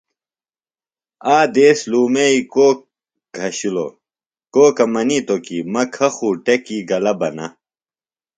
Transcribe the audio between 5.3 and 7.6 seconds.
کی مہ کھہ خو ٹیۡکی گلیۡ بہ نہ کھہ۔